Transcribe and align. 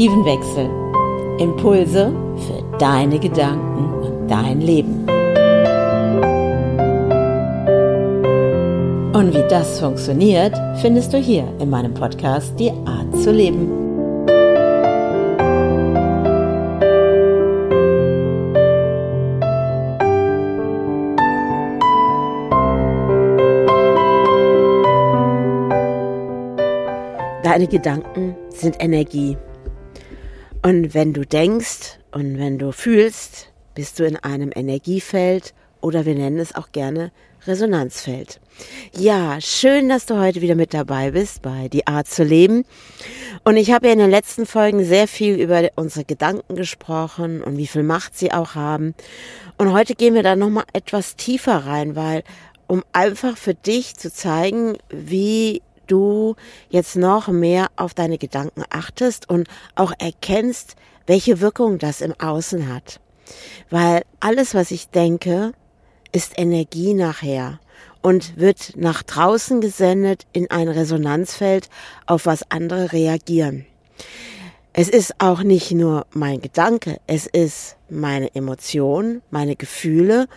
Perspektivenwechsel. 0.00 0.70
Impulse 1.38 2.12
für 2.46 2.78
deine 2.78 3.18
Gedanken 3.18 3.92
und 4.02 4.30
dein 4.30 4.60
Leben. 4.62 5.06
Und 9.12 9.34
wie 9.34 9.48
das 9.50 9.78
funktioniert, 9.78 10.54
findest 10.80 11.12
du 11.12 11.18
hier 11.18 11.44
in 11.58 11.68
meinem 11.68 11.92
Podcast 11.92 12.58
Die 12.58 12.70
Art 12.86 13.14
zu 13.22 13.30
leben. 13.30 13.68
Deine 27.42 27.66
Gedanken 27.66 28.36
sind 28.48 28.82
Energie. 28.82 29.36
Und 30.62 30.92
wenn 30.92 31.14
du 31.14 31.24
denkst 31.24 31.98
und 32.12 32.38
wenn 32.38 32.58
du 32.58 32.72
fühlst, 32.72 33.50
bist 33.74 33.98
du 33.98 34.04
in 34.04 34.16
einem 34.16 34.50
Energiefeld 34.54 35.54
oder 35.80 36.04
wir 36.04 36.14
nennen 36.14 36.38
es 36.38 36.54
auch 36.54 36.70
gerne 36.70 37.12
Resonanzfeld. 37.46 38.40
Ja, 38.94 39.40
schön, 39.40 39.88
dass 39.88 40.04
du 40.04 40.18
heute 40.18 40.42
wieder 40.42 40.56
mit 40.56 40.74
dabei 40.74 41.12
bist 41.12 41.40
bei 41.40 41.68
Die 41.68 41.86
Art 41.86 42.08
zu 42.08 42.24
leben. 42.24 42.66
Und 43.44 43.56
ich 43.56 43.72
habe 43.72 43.86
ja 43.86 43.94
in 43.94 44.00
den 44.00 44.10
letzten 44.10 44.44
Folgen 44.44 44.84
sehr 44.84 45.08
viel 45.08 45.36
über 45.36 45.70
unsere 45.76 46.04
Gedanken 46.04 46.56
gesprochen 46.56 47.42
und 47.42 47.56
wie 47.56 47.66
viel 47.66 47.82
Macht 47.82 48.18
sie 48.18 48.30
auch 48.30 48.54
haben. 48.54 48.94
Und 49.56 49.72
heute 49.72 49.94
gehen 49.94 50.12
wir 50.12 50.22
da 50.22 50.36
nochmal 50.36 50.64
etwas 50.74 51.16
tiefer 51.16 51.64
rein, 51.64 51.96
weil 51.96 52.22
um 52.66 52.84
einfach 52.92 53.38
für 53.38 53.54
dich 53.54 53.96
zu 53.96 54.12
zeigen, 54.12 54.76
wie 54.90 55.62
du 55.90 56.36
jetzt 56.68 56.96
noch 56.96 57.28
mehr 57.28 57.68
auf 57.76 57.94
deine 57.94 58.18
Gedanken 58.18 58.64
achtest 58.70 59.28
und 59.28 59.48
auch 59.74 59.92
erkennst, 59.98 60.76
welche 61.06 61.40
Wirkung 61.40 61.78
das 61.78 62.00
im 62.00 62.14
Außen 62.18 62.72
hat. 62.72 63.00
Weil 63.70 64.02
alles, 64.20 64.54
was 64.54 64.70
ich 64.70 64.88
denke, 64.88 65.52
ist 66.12 66.38
Energie 66.38 66.94
nachher 66.94 67.60
und 68.02 68.36
wird 68.36 68.76
nach 68.76 69.02
draußen 69.02 69.60
gesendet 69.60 70.26
in 70.32 70.50
ein 70.50 70.68
Resonanzfeld, 70.68 71.68
auf 72.06 72.26
was 72.26 72.50
andere 72.50 72.92
reagieren. 72.92 73.66
Es 74.72 74.88
ist 74.88 75.14
auch 75.18 75.42
nicht 75.42 75.72
nur 75.72 76.06
mein 76.12 76.40
Gedanke, 76.40 77.00
es 77.06 77.26
ist 77.26 77.76
meine 77.88 78.34
Emotion, 78.34 79.20
meine 79.30 79.56
Gefühle 79.56 80.28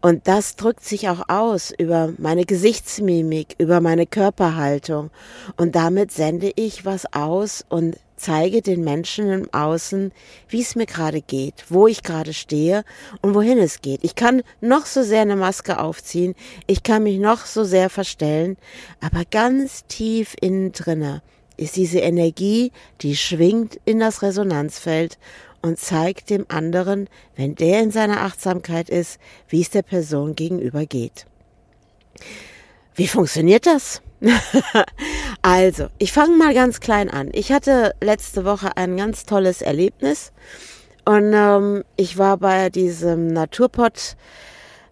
und 0.00 0.26
das 0.28 0.56
drückt 0.56 0.84
sich 0.84 1.08
auch 1.08 1.28
aus 1.28 1.72
über 1.76 2.12
meine 2.18 2.44
Gesichtsmimik, 2.44 3.56
über 3.58 3.80
meine 3.80 4.06
Körperhaltung 4.06 5.10
und 5.56 5.74
damit 5.74 6.12
sende 6.12 6.52
ich 6.56 6.84
was 6.84 7.12
aus 7.12 7.64
und 7.68 7.96
zeige 8.16 8.60
den 8.60 8.84
Menschen 8.84 9.30
im 9.30 9.54
Außen, 9.54 10.12
wie 10.48 10.60
es 10.60 10.76
mir 10.76 10.86
gerade 10.86 11.22
geht, 11.22 11.64
wo 11.68 11.86
ich 11.86 12.02
gerade 12.02 12.34
stehe 12.34 12.84
und 13.22 13.34
wohin 13.34 13.58
es 13.58 13.80
geht. 13.80 14.04
Ich 14.04 14.14
kann 14.14 14.42
noch 14.60 14.84
so 14.84 15.02
sehr 15.02 15.22
eine 15.22 15.36
Maske 15.36 15.80
aufziehen, 15.80 16.34
ich 16.66 16.82
kann 16.82 17.02
mich 17.02 17.18
noch 17.18 17.46
so 17.46 17.64
sehr 17.64 17.88
verstellen, 17.88 18.56
aber 19.00 19.22
ganz 19.30 19.86
tief 19.86 20.36
innen 20.40 20.72
drinne 20.72 21.22
ist 21.56 21.76
diese 21.76 21.98
Energie, 21.98 22.72
die 23.02 23.16
schwingt 23.16 23.78
in 23.84 24.00
das 24.00 24.22
Resonanzfeld 24.22 25.18
und 25.62 25.78
zeigt 25.78 26.30
dem 26.30 26.46
anderen, 26.48 27.08
wenn 27.36 27.54
der 27.54 27.82
in 27.82 27.90
seiner 27.90 28.22
Achtsamkeit 28.22 28.88
ist, 28.88 29.18
wie 29.48 29.60
es 29.60 29.70
der 29.70 29.82
Person 29.82 30.34
gegenüber 30.34 30.86
geht. 30.86 31.26
Wie 32.94 33.08
funktioniert 33.08 33.66
das? 33.66 34.02
also, 35.42 35.88
ich 35.98 36.12
fange 36.12 36.36
mal 36.36 36.52
ganz 36.54 36.80
klein 36.80 37.10
an. 37.10 37.30
Ich 37.32 37.52
hatte 37.52 37.94
letzte 38.00 38.44
Woche 38.44 38.76
ein 38.76 38.96
ganz 38.96 39.24
tolles 39.24 39.62
Erlebnis 39.62 40.32
und 41.04 41.32
ähm, 41.32 41.84
ich 41.96 42.18
war 42.18 42.36
bei 42.36 42.68
diesem 42.68 43.28
Naturpott 43.28 44.16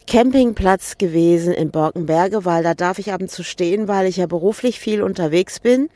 Campingplatz 0.08 0.96
gewesen 0.96 1.52
in 1.52 1.70
Borkenberge, 1.70 2.46
weil 2.46 2.62
da 2.62 2.72
darf 2.72 2.98
ich 2.98 3.12
ab 3.12 3.20
und 3.20 3.30
zu 3.30 3.44
stehen, 3.44 3.88
weil 3.88 4.06
ich 4.06 4.16
ja 4.16 4.26
beruflich 4.26 4.80
viel 4.80 5.02
unterwegs 5.02 5.60
bin 5.60 5.91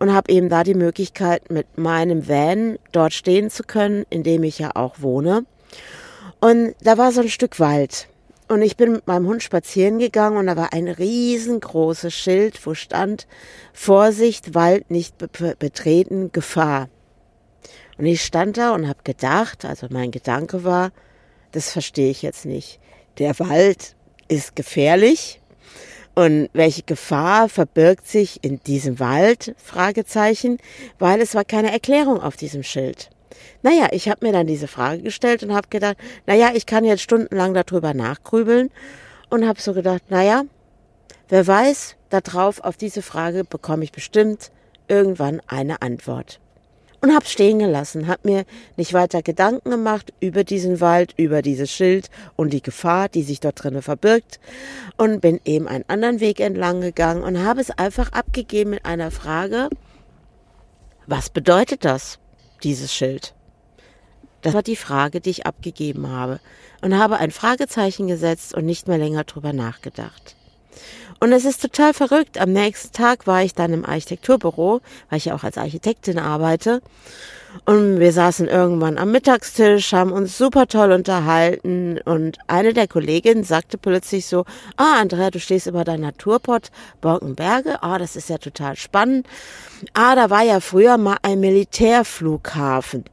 und 0.00 0.12
habe 0.12 0.32
eben 0.32 0.48
da 0.48 0.64
die 0.64 0.74
Möglichkeit, 0.74 1.48
mit 1.48 1.78
meinem 1.78 2.26
Van 2.26 2.80
dort 2.90 3.12
stehen 3.12 3.50
zu 3.50 3.62
können, 3.62 4.04
in 4.10 4.24
dem 4.24 4.42
ich 4.42 4.58
ja 4.58 4.72
auch 4.74 4.96
wohne. 4.98 5.46
Und 6.40 6.74
da 6.82 6.98
war 6.98 7.12
so 7.12 7.20
ein 7.20 7.28
Stück 7.28 7.60
Wald. 7.60 8.08
Und 8.48 8.62
ich 8.62 8.76
bin 8.76 8.90
mit 8.90 9.06
meinem 9.06 9.28
Hund 9.28 9.44
spazieren 9.44 10.00
gegangen 10.00 10.38
und 10.38 10.48
da 10.48 10.56
war 10.56 10.72
ein 10.72 10.88
riesengroßes 10.88 12.12
Schild, 12.12 12.66
wo 12.66 12.74
stand 12.74 13.28
Vorsicht, 13.72 14.56
Wald 14.56 14.90
nicht 14.90 15.14
betreten, 15.60 16.32
Gefahr. 16.32 16.88
Und 17.96 18.06
ich 18.06 18.24
stand 18.24 18.56
da 18.56 18.74
und 18.74 18.88
habe 18.88 19.04
gedacht, 19.04 19.64
also 19.64 19.86
mein 19.88 20.10
Gedanke 20.10 20.64
war, 20.64 20.90
das 21.52 21.70
verstehe 21.70 22.10
ich 22.10 22.22
jetzt 22.22 22.44
nicht 22.44 22.80
der 23.18 23.38
Wald 23.38 23.94
ist 24.28 24.56
gefährlich 24.56 25.40
und 26.14 26.50
welche 26.52 26.82
Gefahr 26.82 27.48
verbirgt 27.48 28.06
sich 28.06 28.44
in 28.44 28.60
diesem 28.60 29.00
Wald? 29.00 29.54
Fragezeichen, 29.56 30.58
weil 30.98 31.20
es 31.20 31.34
war 31.34 31.44
keine 31.44 31.72
Erklärung 31.72 32.20
auf 32.20 32.36
diesem 32.36 32.62
Schild. 32.62 33.10
Naja, 33.62 33.88
ich 33.92 34.08
habe 34.08 34.26
mir 34.26 34.32
dann 34.32 34.46
diese 34.46 34.68
Frage 34.68 35.02
gestellt 35.02 35.42
und 35.42 35.54
habe 35.54 35.68
gedacht, 35.68 35.96
naja, 36.26 36.50
ich 36.54 36.66
kann 36.66 36.84
jetzt 36.84 37.02
stundenlang 37.02 37.54
darüber 37.54 37.94
nachgrübeln 37.94 38.70
und 39.30 39.46
habe 39.46 39.60
so 39.60 39.72
gedacht, 39.72 40.02
naja, 40.10 40.42
wer 41.28 41.46
weiß, 41.46 41.96
darauf 42.10 42.60
auf 42.60 42.76
diese 42.76 43.02
Frage 43.02 43.44
bekomme 43.44 43.84
ich 43.84 43.92
bestimmt 43.92 44.50
irgendwann 44.88 45.40
eine 45.46 45.80
Antwort 45.80 46.41
und 47.02 47.12
habe 47.12 47.26
stehen 47.26 47.58
gelassen, 47.58 48.06
habe 48.06 48.30
mir 48.30 48.44
nicht 48.76 48.92
weiter 48.92 49.22
Gedanken 49.22 49.70
gemacht 49.70 50.12
über 50.20 50.44
diesen 50.44 50.80
Wald, 50.80 51.14
über 51.16 51.42
dieses 51.42 51.70
Schild 51.70 52.08
und 52.36 52.52
die 52.52 52.62
Gefahr, 52.62 53.08
die 53.08 53.24
sich 53.24 53.40
dort 53.40 53.62
drinnen 53.62 53.82
verbirgt 53.82 54.38
und 54.96 55.20
bin 55.20 55.40
eben 55.44 55.66
einen 55.66 55.84
anderen 55.88 56.20
Weg 56.20 56.38
entlang 56.38 56.80
gegangen 56.80 57.24
und 57.24 57.44
habe 57.44 57.60
es 57.60 57.70
einfach 57.70 58.12
abgegeben 58.12 58.70
mit 58.70 58.84
einer 58.86 59.10
Frage, 59.10 59.68
was 61.06 61.28
bedeutet 61.28 61.84
das, 61.84 62.20
dieses 62.62 62.94
Schild? 62.94 63.34
Das 64.42 64.54
war 64.54 64.62
die 64.62 64.76
Frage, 64.76 65.20
die 65.20 65.30
ich 65.30 65.46
abgegeben 65.46 66.08
habe 66.08 66.38
und 66.82 66.96
habe 66.96 67.18
ein 67.18 67.32
Fragezeichen 67.32 68.06
gesetzt 68.06 68.54
und 68.54 68.64
nicht 68.64 68.86
mehr 68.86 68.98
länger 68.98 69.24
drüber 69.24 69.52
nachgedacht. 69.52 70.36
Und 71.20 71.32
es 71.32 71.44
ist 71.44 71.62
total 71.62 71.94
verrückt. 71.94 72.38
Am 72.38 72.52
nächsten 72.52 72.92
Tag 72.92 73.26
war 73.26 73.42
ich 73.42 73.54
dann 73.54 73.72
im 73.72 73.84
Architekturbüro, 73.84 74.80
weil 75.08 75.18
ich 75.18 75.26
ja 75.26 75.34
auch 75.34 75.44
als 75.44 75.56
Architektin 75.56 76.18
arbeite. 76.18 76.82
Und 77.64 78.00
wir 78.00 78.12
saßen 78.12 78.48
irgendwann 78.48 78.98
am 78.98 79.12
Mittagstisch, 79.12 79.92
haben 79.92 80.10
uns 80.10 80.36
super 80.36 80.66
toll 80.66 80.90
unterhalten. 80.90 82.00
Und 82.04 82.38
eine 82.46 82.72
der 82.72 82.88
Kolleginnen 82.88 83.44
sagte 83.44 83.78
plötzlich 83.78 84.26
so, 84.26 84.44
ah, 84.76 85.00
Andrea, 85.00 85.30
du 85.30 85.38
stehst 85.38 85.66
über 85.66 85.84
dein 85.84 86.00
Naturpott 86.00 86.70
Borkenberge. 87.00 87.82
Ah, 87.82 87.98
das 87.98 88.16
ist 88.16 88.28
ja 88.28 88.38
total 88.38 88.76
spannend. 88.76 89.26
Ah, 89.94 90.14
da 90.14 90.30
war 90.30 90.42
ja 90.42 90.60
früher 90.60 90.96
mal 90.98 91.18
ein 91.22 91.40
Militärflughafen. 91.40 93.04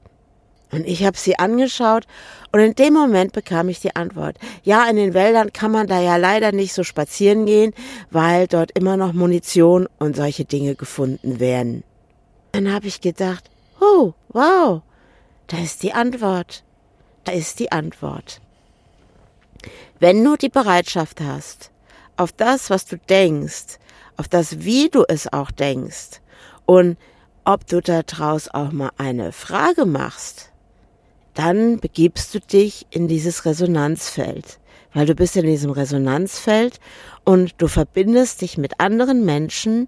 Und 0.72 0.85
ich 0.85 1.03
habe 1.03 1.18
sie 1.18 1.40
angeschaut 1.40 2.06
und 2.52 2.59
in 2.59 2.75
dem 2.75 2.94
Moment 2.94 3.34
bekam 3.34 3.69
ich 3.69 3.80
die 3.80 3.96
Antwort. 3.96 4.38
Ja, 4.63 4.88
in 4.88 4.97
den 4.97 5.13
Wäldern 5.13 5.52
kann 5.52 5.72
man 5.72 5.88
da 5.88 6.00
ja 6.00 6.18
leider 6.18 6.52
nicht 6.52 6.74
so 6.74 6.84
spazieren 6.84 7.46
gehen, 7.46 7.74
weil 8.12 8.47
dort 8.47 8.72
immer 8.78 8.96
noch 8.96 9.13
Munition 9.13 9.88
und 9.97 10.16
solche 10.16 10.46
Dinge 10.46 10.75
gefunden 10.75 11.40
werden. 11.40 11.84
Dann 12.52 12.72
habe 12.72 12.88
ich 12.88 13.02
gedacht, 13.02 13.50
oh, 13.80 14.13
wow, 14.30 14.81
da 15.47 15.57
ist 15.57 15.81
die 15.84 15.94
Antwort. 15.94 16.63
Da 17.24 17.31
ist 17.31 17.60
die 17.60 17.72
Antwort. 17.72 18.39
Wenn 20.00 20.24
du 20.24 20.36
die 20.36 20.50
Bereitschaft 20.50 21.19
hast, 21.22 21.72
auf 22.15 22.31
das, 22.31 22.69
was 22.69 22.86
du 22.86 22.98
denkst, 22.98 23.80
auf 24.18 24.27
das, 24.27 24.60
wie 24.60 24.89
du 24.89 25.04
es 25.07 25.31
auch 25.31 25.51
denkst 25.51 26.22
und 26.65 26.98
ob 27.45 27.65
du 27.65 27.81
daraus 27.81 28.48
auch 28.50 28.72
mal 28.72 28.92
eine 28.98 29.31
Frage 29.31 29.86
machst, 29.86 30.51
dann 31.39 31.80
begibst 31.80 32.36
du 32.36 32.41
dich 32.41 32.86
in 32.89 33.07
dieses 33.07 33.45
Resonanzfeld, 33.45 34.59
weil 34.94 35.06
du 35.06 35.15
bist 35.15 35.38
in 35.38 35.45
diesem 35.45 35.71
Resonanzfeld 35.71 36.81
und 37.24 37.53
du 37.59 37.69
verbindest 37.69 38.41
dich 38.41 38.57
mit 38.57 38.81
anderen 38.81 39.24
Menschen, 39.24 39.88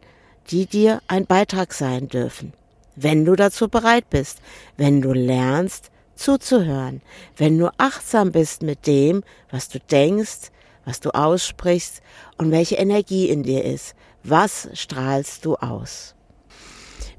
die 0.50 0.66
dir 0.66 1.02
ein 1.10 1.26
Beitrag 1.26 1.74
sein 1.74 2.08
dürfen. 2.08 2.54
Wenn 2.96 3.26
du 3.26 3.36
dazu 3.36 3.68
bereit 3.68 4.10
bist, 4.10 4.40
wenn 4.78 5.02
du 5.02 5.12
lernst 5.12 5.92
zuzuhören, 6.16 7.02
wenn 7.36 7.58
du 7.58 7.70
achtsam 7.78 8.32
bist 8.32 8.64
mit 8.64 8.88
dem, 8.88 9.22
was 9.50 9.68
du 9.68 9.80
denkst, 9.80 10.52
was 10.86 11.02
du 11.02 11.10
aussprichst 11.10 12.02
und 12.38 12.52
welche 12.52 12.76
Energie 12.76 13.28
in 13.28 13.44
dir 13.44 13.66
ist, 13.66 13.94
was 14.24 14.70
strahlst 14.74 15.44
du 15.44 15.56
aus? 15.58 16.16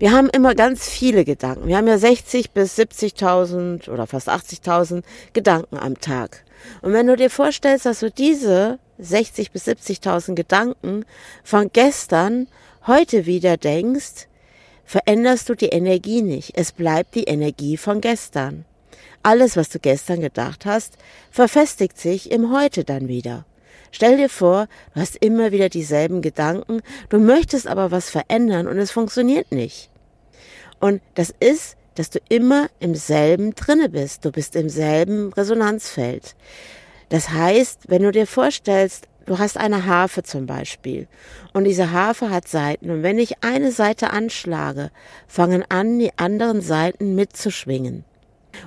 Wir 0.03 0.11
haben 0.11 0.31
immer 0.31 0.57
ganz 0.57 0.89
viele 0.89 1.25
Gedanken. 1.25 1.69
Wir 1.69 1.77
haben 1.77 1.87
ja 1.87 1.97
60 1.97 2.51
bis 2.51 2.77
70.000 2.77 3.89
oder 3.89 4.09
fast 4.09 4.29
80.000 4.29 5.05
Gedanken 5.33 5.79
am 5.79 6.01
Tag. 6.01 6.43
Und 6.81 6.93
wenn 6.93 7.07
du 7.07 7.15
dir 7.15 7.31
vorstellst, 7.31 7.87
dass 7.87 8.01
du 8.01 8.11
diese 8.11 8.81
60 8.99 9.53
bis 9.53 9.69
70.000 9.69 10.35
Gedanken 10.35 11.05
von 11.45 11.71
gestern 11.73 12.49
heute 12.85 13.27
wieder 13.27 13.57
denkst, 13.57 14.27
veränderst 14.85 15.49
du 15.49 15.55
die 15.55 15.69
Energie 15.69 16.23
nicht. 16.23 16.51
Es 16.57 16.73
bleibt 16.73 17.15
die 17.15 17.23
Energie 17.23 17.77
von 17.77 18.01
gestern. 18.01 18.65
Alles, 19.23 19.57
was 19.57 19.69
du 19.69 19.79
gestern 19.79 20.21
gedacht 20.21 20.67
hast, 20.67 20.95
verfestigt 21.31 21.97
sich 21.97 22.33
im 22.33 22.53
Heute 22.53 22.83
dann 22.83 23.07
wieder. 23.07 23.45
Stell 23.93 24.17
dir 24.17 24.31
vor, 24.31 24.67
du 24.95 25.01
hast 25.01 25.15
immer 25.15 25.53
wieder 25.53 25.69
dieselben 25.69 26.23
Gedanken, 26.23 26.81
du 27.09 27.21
möchtest 27.21 27.69
aber 27.69 27.93
was 27.93 28.11
verändern 28.11 28.67
und 28.67 28.79
es 28.79 28.91
funktioniert 28.91 29.53
nicht. 29.53 29.92
Und 30.83 31.01
das 31.15 31.33
ist, 31.39 31.77
dass 31.95 32.11
du 32.11 32.19
immer 32.29 32.67
im 32.81 32.97
selben 32.97 33.55
drinne 33.55 33.89
bist. 33.89 34.25
Du 34.25 34.33
bist 34.33 34.57
im 34.57 34.69
selben 34.69 35.33
Resonanzfeld. 35.33 36.35
Das 37.09 37.31
heißt, 37.31 37.83
wenn 37.87 38.03
du 38.03 38.11
dir 38.11 38.27
vorstellst, 38.27 39.07
du 39.27 39.39
hast 39.39 39.59
eine 39.59 39.87
Harfe 39.87 40.25
zum 40.25 40.47
Beispiel 40.47 41.07
und 41.53 41.65
diese 41.65 41.93
Harfe 41.93 42.31
hat 42.31 42.49
Seiten 42.49 42.91
und 42.91 43.05
wenn 43.05 43.21
ich 43.21 43.45
eine 43.45 43.71
Seite 43.71 44.11
anschlage, 44.11 44.91
fangen 45.29 45.65
an, 45.69 46.01
die 46.01 46.19
anderen 46.19 46.63
Seiten 46.63 47.15
mitzuschwingen. 47.15 48.05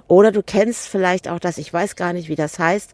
Oder 0.07 0.31
du 0.31 0.43
kennst 0.43 0.87
vielleicht 0.87 1.27
auch 1.27 1.39
das, 1.39 1.57
ich 1.57 1.71
weiß 1.71 1.95
gar 1.95 2.13
nicht, 2.13 2.29
wie 2.29 2.35
das 2.35 2.59
heißt. 2.59 2.91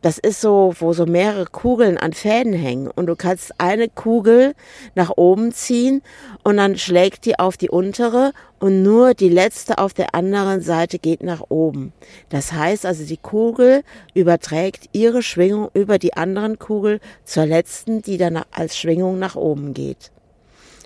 Das 0.00 0.18
ist 0.18 0.40
so, 0.40 0.74
wo 0.78 0.92
so 0.92 1.06
mehrere 1.06 1.46
Kugeln 1.46 1.98
an 1.98 2.12
Fäden 2.12 2.52
hängen 2.52 2.88
und 2.88 3.06
du 3.06 3.16
kannst 3.16 3.60
eine 3.60 3.88
Kugel 3.88 4.54
nach 4.94 5.10
oben 5.16 5.52
ziehen 5.52 6.02
und 6.44 6.56
dann 6.56 6.78
schlägt 6.78 7.24
die 7.24 7.38
auf 7.38 7.56
die 7.56 7.68
untere 7.68 8.32
und 8.60 8.82
nur 8.82 9.14
die 9.14 9.28
letzte 9.28 9.78
auf 9.78 9.94
der 9.94 10.14
anderen 10.14 10.60
Seite 10.60 11.00
geht 11.00 11.22
nach 11.22 11.42
oben. 11.48 11.92
Das 12.28 12.52
heißt 12.52 12.86
also, 12.86 13.04
die 13.04 13.16
Kugel 13.16 13.82
überträgt 14.14 14.88
ihre 14.92 15.22
Schwingung 15.22 15.68
über 15.74 15.98
die 15.98 16.14
anderen 16.14 16.58
Kugel 16.60 17.00
zur 17.24 17.46
letzten, 17.46 18.02
die 18.02 18.18
dann 18.18 18.40
als 18.52 18.78
Schwingung 18.78 19.18
nach 19.18 19.34
oben 19.34 19.74
geht. 19.74 20.12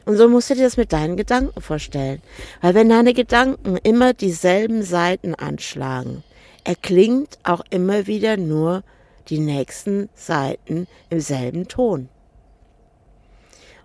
Und 0.05 0.17
so 0.17 0.29
musst 0.29 0.51
du 0.51 0.55
dir 0.55 0.65
das 0.65 0.77
mit 0.77 0.93
deinen 0.93 1.17
Gedanken 1.17 1.61
vorstellen. 1.61 2.23
Weil 2.61 2.75
wenn 2.75 2.89
deine 2.89 3.15
Gedanken 3.15 3.77
immer 3.83 4.15
dieselben 4.15 4.83
Seiten 4.83 5.35
anschlagen, 5.35 6.23
erklingt 6.65 7.39
auch 7.45 7.63
immer 7.71 8.07
wieder 8.07 8.37
nur 8.37 8.83
die 9.29 9.39
nächsten 9.39 10.09
Seiten 10.15 10.87
im 11.11 11.21
selben 11.21 11.69
Ton. 11.69 12.09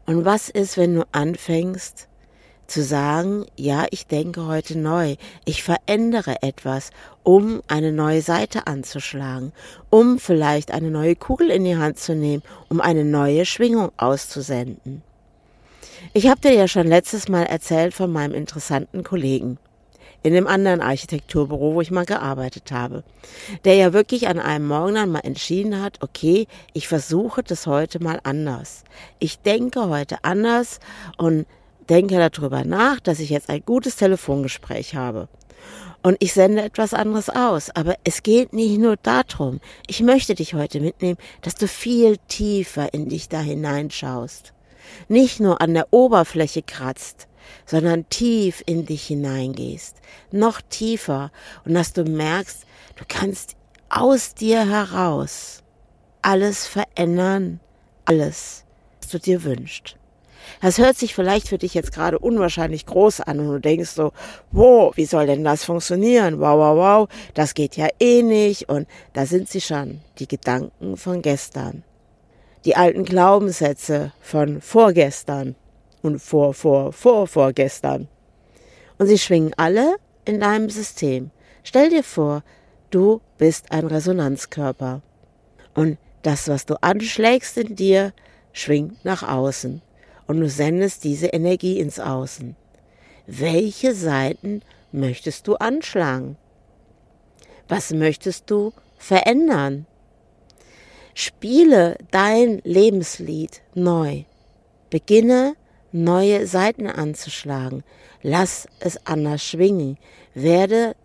Und 0.05 0.25
was 0.25 0.49
ist, 0.49 0.77
wenn 0.77 0.95
du 0.95 1.05
anfängst 1.11 2.07
zu 2.67 2.83
sagen, 2.83 3.45
ja, 3.55 3.85
ich 3.91 4.07
denke 4.07 4.45
heute 4.45 4.77
neu, 4.77 5.15
ich 5.45 5.63
verändere 5.63 6.41
etwas, 6.41 6.91
um 7.23 7.61
eine 7.67 7.91
neue 7.91 8.21
Seite 8.21 8.67
anzuschlagen, 8.67 9.53
um 9.89 10.19
vielleicht 10.19 10.71
eine 10.71 10.91
neue 10.91 11.15
Kugel 11.15 11.49
in 11.49 11.63
die 11.63 11.77
Hand 11.77 11.97
zu 11.97 12.13
nehmen, 12.13 12.43
um 12.69 12.81
eine 12.81 13.05
neue 13.05 13.45
Schwingung 13.45 13.91
auszusenden. 13.97 15.01
Ich 16.17 16.27
habe 16.27 16.41
dir 16.41 16.51
ja 16.51 16.67
schon 16.67 16.87
letztes 16.87 17.29
Mal 17.29 17.43
erzählt 17.43 17.93
von 17.93 18.11
meinem 18.11 18.33
interessanten 18.33 19.03
Kollegen 19.03 19.59
in 20.23 20.33
dem 20.33 20.47
anderen 20.47 20.81
Architekturbüro, 20.81 21.75
wo 21.75 21.81
ich 21.81 21.91
mal 21.91 22.07
gearbeitet 22.07 22.71
habe, 22.71 23.03
der 23.65 23.75
ja 23.75 23.93
wirklich 23.93 24.27
an 24.27 24.39
einem 24.39 24.67
Morgen 24.67 24.95
dann 24.95 25.11
mal 25.11 25.19
entschieden 25.19 25.79
hat, 25.79 26.01
okay, 26.01 26.47
ich 26.73 26.87
versuche 26.87 27.43
das 27.43 27.67
heute 27.67 28.01
mal 28.01 28.19
anders. 28.23 28.83
Ich 29.19 29.37
denke 29.41 29.89
heute 29.89 30.23
anders 30.23 30.79
und 31.17 31.45
denke 31.87 32.17
darüber 32.17 32.63
nach, 32.63 32.99
dass 32.99 33.19
ich 33.19 33.29
jetzt 33.29 33.51
ein 33.51 33.61
gutes 33.63 33.95
Telefongespräch 33.97 34.95
habe. 34.95 35.27
Und 36.01 36.17
ich 36.19 36.33
sende 36.33 36.63
etwas 36.63 36.95
anderes 36.95 37.29
aus. 37.29 37.69
Aber 37.69 37.95
es 38.03 38.23
geht 38.23 38.53
nicht 38.53 38.79
nur 38.79 38.95
darum. 38.97 39.59
Ich 39.85 40.01
möchte 40.01 40.33
dich 40.33 40.55
heute 40.55 40.79
mitnehmen, 40.79 41.19
dass 41.43 41.53
du 41.53 41.67
viel 41.67 42.17
tiefer 42.27 42.91
in 42.91 43.07
dich 43.07 43.29
da 43.29 43.39
hineinschaust 43.39 44.55
nicht 45.07 45.39
nur 45.39 45.61
an 45.61 45.73
der 45.73 45.91
Oberfläche 45.91 46.61
kratzt, 46.61 47.27
sondern 47.65 48.09
tief 48.09 48.63
in 48.65 48.85
dich 48.85 49.07
hineingehst, 49.07 49.97
noch 50.31 50.61
tiefer. 50.61 51.31
Und 51.65 51.73
dass 51.73 51.93
du 51.93 52.03
merkst, 52.03 52.65
du 52.95 53.03
kannst 53.07 53.55
aus 53.89 54.33
dir 54.33 54.67
heraus 54.69 55.63
alles 56.21 56.67
verändern, 56.67 57.59
alles, 58.05 58.65
was 59.01 59.11
du 59.11 59.19
dir 59.19 59.43
wünschst. 59.43 59.95
Das 60.61 60.77
hört 60.77 60.97
sich 60.97 61.13
vielleicht 61.13 61.49
für 61.49 61.57
dich 61.57 61.73
jetzt 61.73 61.91
gerade 61.91 62.19
unwahrscheinlich 62.19 62.85
groß 62.85 63.21
an 63.21 63.39
und 63.39 63.47
du 63.47 63.59
denkst 63.59 63.89
so, 63.89 64.13
wow, 64.51 64.95
wie 64.95 65.05
soll 65.05 65.27
denn 65.27 65.43
das 65.43 65.65
funktionieren? 65.65 66.39
Wow, 66.39 66.57
wow, 66.57 66.77
wow, 66.77 67.09
das 67.33 67.53
geht 67.53 67.75
ja 67.75 67.87
eh 67.99 68.23
nicht. 68.23 68.69
Und 68.69 68.87
da 69.13 69.25
sind 69.25 69.49
sie 69.49 69.61
schon, 69.61 70.01
die 70.19 70.27
Gedanken 70.27 70.97
von 70.97 71.21
gestern 71.21 71.83
die 72.65 72.75
alten 72.75 73.05
Glaubenssätze 73.05 74.11
von 74.19 74.61
vorgestern 74.61 75.55
und 76.01 76.19
vor, 76.19 76.53
vor, 76.53 76.93
vor, 76.93 77.27
vorgestern. 77.27 78.07
Und 78.97 79.07
sie 79.07 79.17
schwingen 79.17 79.53
alle 79.57 79.95
in 80.25 80.39
deinem 80.39 80.69
System. 80.69 81.31
Stell 81.63 81.89
dir 81.89 82.03
vor, 82.03 82.43
du 82.89 83.21
bist 83.37 83.71
ein 83.71 83.85
Resonanzkörper. 83.85 85.01
Und 85.73 85.97
das, 86.23 86.47
was 86.47 86.65
du 86.65 86.81
anschlägst 86.81 87.57
in 87.57 87.75
dir, 87.75 88.13
schwingt 88.53 89.05
nach 89.05 89.23
außen. 89.23 89.81
Und 90.25 90.39
du 90.39 90.49
sendest 90.49 91.03
diese 91.03 91.27
Energie 91.27 91.79
ins 91.79 91.99
Außen. 91.99 92.55
Welche 93.27 93.93
Seiten 93.93 94.61
möchtest 94.91 95.47
du 95.47 95.55
anschlagen? 95.55 96.37
Was 97.67 97.91
möchtest 97.91 98.49
du 98.49 98.73
verändern? 98.97 99.85
Spiele 101.19 101.97
dein 102.11 102.61
Lebenslied 102.63 103.63
neu. 103.73 104.25
Beginne 104.91 105.55
neue 105.91 106.45
Seiten 106.45 106.85
anzuschlagen. 106.85 107.83
Lass 108.21 108.67
es 108.81 109.03
anders 109.07 109.43
schwingen. 109.43 109.97
Werde 110.35 110.95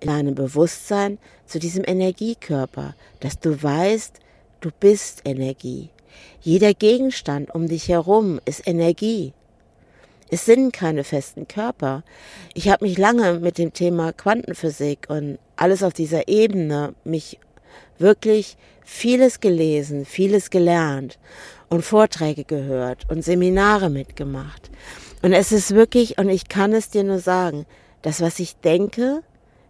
in 0.00 0.08
deinem 0.08 0.34
Bewusstsein 0.34 1.16
zu 1.46 1.58
diesem 1.58 1.84
Energiekörper, 1.86 2.94
dass 3.20 3.40
du 3.40 3.62
weißt, 3.62 4.20
du 4.60 4.68
bist 4.78 5.22
Energie. 5.24 5.88
Jeder 6.42 6.74
Gegenstand 6.74 7.54
um 7.54 7.66
dich 7.66 7.88
herum 7.88 8.38
ist 8.44 8.68
Energie. 8.68 9.32
Es 10.28 10.44
sind 10.44 10.74
keine 10.74 11.02
festen 11.02 11.48
Körper. 11.48 12.04
Ich 12.52 12.68
habe 12.68 12.84
mich 12.84 12.98
lange 12.98 13.40
mit 13.40 13.56
dem 13.56 13.72
Thema 13.72 14.12
Quantenphysik 14.12 15.06
und 15.08 15.38
alles 15.56 15.82
auf 15.82 15.94
dieser 15.94 16.28
Ebene 16.28 16.94
mich 17.04 17.38
wirklich 17.98 18.58
vieles 18.86 19.40
gelesen, 19.40 20.04
vieles 20.06 20.48
gelernt 20.48 21.18
und 21.68 21.84
Vorträge 21.84 22.44
gehört 22.44 23.10
und 23.10 23.24
Seminare 23.24 23.90
mitgemacht. 23.90 24.70
Und 25.22 25.32
es 25.32 25.50
ist 25.50 25.74
wirklich, 25.74 26.18
und 26.18 26.30
ich 26.30 26.48
kann 26.48 26.72
es 26.72 26.88
dir 26.88 27.02
nur 27.02 27.18
sagen, 27.18 27.66
das, 28.02 28.20
was 28.20 28.38
ich 28.38 28.56
denke, 28.56 29.22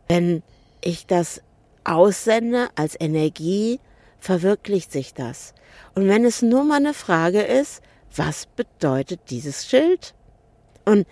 wenn 0.07 0.43
ich 0.83 1.07
das 1.07 1.41
aussende 1.83 2.69
als 2.75 2.95
Energie, 3.01 3.81
verwirklicht 4.21 4.93
sich 4.93 5.15
das. 5.15 5.55
Und 5.95 6.09
wenn 6.09 6.27
es 6.27 6.43
nur 6.43 6.65
mal 6.65 6.77
eine 6.77 6.93
Frage 6.93 7.41
ist, 7.41 7.81
was 8.15 8.45
bedeutet 8.45 9.21
dieses 9.31 9.67
Schild? 9.67 10.15
Und 10.85 11.07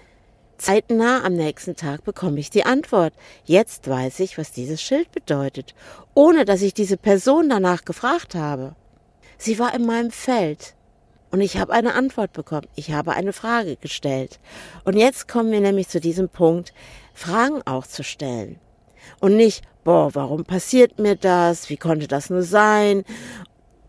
Zeitnah 0.58 1.24
am 1.24 1.34
nächsten 1.34 1.76
Tag 1.76 2.04
bekomme 2.04 2.40
ich 2.40 2.50
die 2.50 2.64
Antwort. 2.64 3.12
Jetzt 3.44 3.88
weiß 3.88 4.20
ich, 4.20 4.38
was 4.38 4.52
dieses 4.52 4.80
Schild 4.80 5.10
bedeutet, 5.12 5.74
ohne 6.14 6.44
dass 6.44 6.62
ich 6.62 6.74
diese 6.74 6.96
Person 6.96 7.48
danach 7.48 7.84
gefragt 7.84 8.34
habe. 8.34 8.74
Sie 9.38 9.58
war 9.58 9.74
in 9.74 9.86
meinem 9.86 10.10
Feld. 10.10 10.74
Und 11.30 11.40
ich 11.40 11.58
habe 11.58 11.72
eine 11.72 11.94
Antwort 11.94 12.32
bekommen. 12.32 12.68
Ich 12.76 12.92
habe 12.92 13.12
eine 13.12 13.32
Frage 13.32 13.76
gestellt. 13.76 14.38
Und 14.84 14.96
jetzt 14.96 15.26
kommen 15.26 15.50
wir 15.50 15.60
nämlich 15.60 15.88
zu 15.88 16.00
diesem 16.00 16.28
Punkt, 16.28 16.72
Fragen 17.12 17.60
auch 17.64 17.86
zu 17.86 18.04
stellen. 18.04 18.60
Und 19.20 19.36
nicht, 19.36 19.62
boah, 19.82 20.14
warum 20.14 20.44
passiert 20.44 20.98
mir 20.98 21.16
das? 21.16 21.68
Wie 21.70 21.76
konnte 21.76 22.06
das 22.06 22.30
nur 22.30 22.42
sein? 22.42 23.04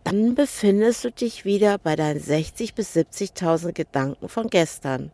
Dann 0.03 0.36
befindest 0.36 1.03
du 1.03 1.12
dich 1.12 1.45
wieder 1.45 1.77
bei 1.77 1.95
deinen 1.95 2.19
60 2.19 2.74
bis 2.74 2.95
70.000 2.95 3.74
Gedanken 3.74 4.27
von 4.27 4.50
gestern. 4.50 5.12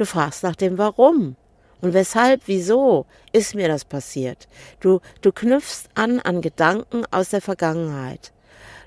Du 0.00 0.06
fragst 0.06 0.42
nach 0.44 0.56
dem 0.56 0.78
Warum. 0.78 1.36
Und 1.82 1.92
weshalb, 1.92 2.40
wieso 2.46 3.04
ist 3.34 3.54
mir 3.54 3.68
das 3.68 3.84
passiert? 3.84 4.48
Du, 4.80 5.00
du 5.20 5.30
knüpfst 5.30 5.90
an 5.94 6.20
an 6.20 6.40
Gedanken 6.40 7.04
aus 7.10 7.28
der 7.28 7.42
Vergangenheit. 7.42 8.32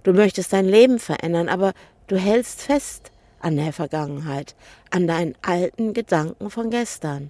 Du 0.01 0.12
möchtest 0.12 0.53
dein 0.53 0.65
Leben 0.65 0.98
verändern, 0.98 1.50
aber 1.50 1.74
du 2.08 2.17
hältst 2.17 2.63
fest 2.63 3.12
an 3.39 3.58
der 3.58 3.74
Vergangenheit, 3.74 4.55
an 4.89 5.05
deinen 5.05 5.36
alten 5.43 5.93
Gedanken 5.93 6.50
von 6.50 6.72
gestern. 6.72 7.29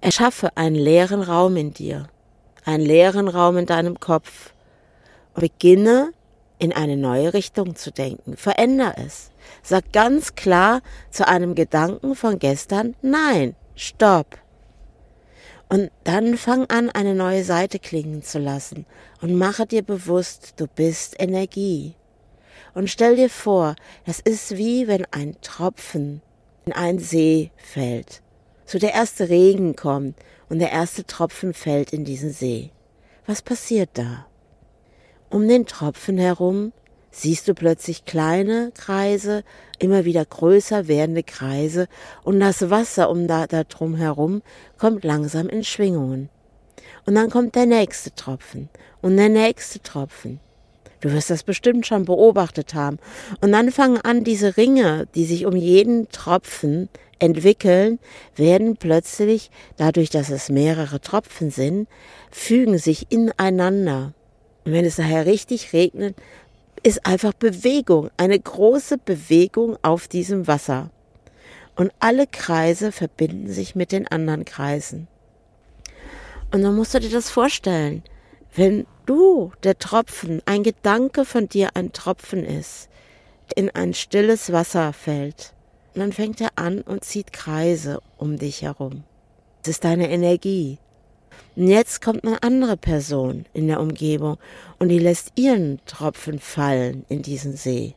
Erschaffe 0.00 0.56
einen 0.56 0.74
leeren 0.74 1.22
Raum 1.22 1.56
in 1.56 1.72
dir, 1.72 2.08
einen 2.64 2.84
leeren 2.84 3.28
Raum 3.28 3.58
in 3.58 3.66
deinem 3.66 4.00
Kopf 4.00 4.52
beginne 5.34 6.12
in 6.58 6.72
eine 6.72 6.96
neue 6.96 7.32
Richtung 7.32 7.76
zu 7.76 7.92
denken. 7.92 8.36
Veränder 8.36 8.96
es. 8.98 9.30
Sag 9.62 9.92
ganz 9.92 10.34
klar 10.34 10.82
zu 11.10 11.26
einem 11.26 11.54
Gedanken 11.54 12.14
von 12.14 12.38
gestern 12.38 12.94
Nein, 13.02 13.54
stopp. 13.74 14.38
Und 15.68 15.90
dann 16.04 16.36
fang 16.36 16.66
an, 16.66 16.90
eine 16.90 17.14
neue 17.14 17.44
Seite 17.44 17.78
klingen 17.78 18.22
zu 18.22 18.38
lassen 18.38 18.86
und 19.20 19.34
mache 19.34 19.66
dir 19.66 19.82
bewusst, 19.82 20.54
du 20.56 20.66
bist 20.66 21.16
Energie. 21.18 21.94
Und 22.74 22.90
stell 22.90 23.16
dir 23.16 23.30
vor, 23.30 23.76
das 24.04 24.20
ist 24.20 24.56
wie 24.56 24.88
wenn 24.88 25.06
ein 25.10 25.36
Tropfen 25.40 26.22
in 26.66 26.72
einen 26.72 26.98
See 26.98 27.50
fällt. 27.56 28.22
so 28.66 28.78
der 28.78 28.94
erste 28.94 29.28
Regen 29.28 29.76
kommt 29.76 30.16
und 30.48 30.58
der 30.58 30.72
erste 30.72 31.04
Tropfen 31.04 31.54
fällt 31.54 31.92
in 31.92 32.04
diesen 32.04 32.30
See. 32.30 32.70
Was 33.26 33.42
passiert 33.42 33.90
da? 33.94 34.26
Um 35.30 35.48
den 35.48 35.66
Tropfen 35.66 36.18
herum 36.18 36.72
siehst 37.14 37.46
du 37.48 37.54
plötzlich 37.54 38.04
kleine 38.04 38.72
Kreise, 38.74 39.44
immer 39.78 40.04
wieder 40.04 40.24
größer 40.24 40.88
werdende 40.88 41.22
Kreise, 41.22 41.86
und 42.24 42.40
das 42.40 42.70
Wasser 42.70 43.08
um 43.08 43.26
da, 43.28 43.46
da 43.46 43.64
drum 43.64 43.94
herum 43.94 44.42
kommt 44.78 45.04
langsam 45.04 45.48
in 45.48 45.64
Schwingungen. 45.64 46.28
Und 47.06 47.14
dann 47.14 47.30
kommt 47.30 47.54
der 47.54 47.66
nächste 47.66 48.14
Tropfen 48.14 48.68
und 49.00 49.16
der 49.16 49.28
nächste 49.28 49.80
Tropfen. 49.80 50.40
Du 51.00 51.12
wirst 51.12 51.28
das 51.28 51.42
bestimmt 51.42 51.86
schon 51.86 52.06
beobachtet 52.06 52.72
haben. 52.72 52.98
Und 53.42 53.52
dann 53.52 53.70
fangen 53.70 54.00
an, 54.00 54.24
diese 54.24 54.56
Ringe, 54.56 55.06
die 55.14 55.26
sich 55.26 55.44
um 55.44 55.54
jeden 55.54 56.08
Tropfen 56.08 56.88
entwickeln, 57.18 57.98
werden 58.36 58.76
plötzlich, 58.76 59.50
dadurch, 59.76 60.08
dass 60.08 60.30
es 60.30 60.48
mehrere 60.48 61.00
Tropfen 61.00 61.50
sind, 61.50 61.88
fügen 62.30 62.78
sich 62.78 63.12
ineinander. 63.12 64.14
Und 64.64 64.72
wenn 64.72 64.86
es 64.86 64.96
daher 64.96 65.26
richtig 65.26 65.74
regnet, 65.74 66.16
ist 66.84 67.06
einfach 67.06 67.32
Bewegung, 67.32 68.10
eine 68.18 68.38
große 68.38 68.98
Bewegung 68.98 69.76
auf 69.82 70.06
diesem 70.06 70.46
Wasser. 70.46 70.90
Und 71.76 71.90
alle 71.98 72.26
Kreise 72.26 72.92
verbinden 72.92 73.50
sich 73.50 73.74
mit 73.74 73.90
den 73.90 74.06
anderen 74.06 74.44
Kreisen. 74.44 75.08
Und 76.52 76.62
dann 76.62 76.76
musst 76.76 76.94
du 76.94 77.00
dir 77.00 77.10
das 77.10 77.30
vorstellen. 77.30 78.04
Wenn 78.54 78.86
du, 79.06 79.50
der 79.64 79.78
Tropfen, 79.78 80.40
ein 80.46 80.62
Gedanke 80.62 81.24
von 81.24 81.48
dir 81.48 81.70
ein 81.74 81.92
Tropfen 81.92 82.44
ist, 82.44 82.88
in 83.56 83.70
ein 83.70 83.94
stilles 83.94 84.52
Wasser 84.52 84.92
fällt, 84.92 85.54
dann 85.94 86.12
fängt 86.12 86.40
er 86.40 86.50
an 86.56 86.82
und 86.82 87.02
zieht 87.02 87.32
Kreise 87.32 88.00
um 88.18 88.36
dich 88.36 88.62
herum. 88.62 89.04
Das 89.62 89.70
ist 89.70 89.84
deine 89.84 90.10
Energie. 90.10 90.78
Und 91.56 91.68
jetzt 91.68 92.02
kommt 92.02 92.24
eine 92.24 92.42
andere 92.42 92.76
Person 92.76 93.46
in 93.52 93.68
der 93.68 93.80
Umgebung 93.80 94.38
und 94.78 94.88
die 94.88 94.98
lässt 94.98 95.32
ihren 95.36 95.80
Tropfen 95.86 96.38
fallen 96.38 97.04
in 97.08 97.22
diesen 97.22 97.56
See. 97.56 97.94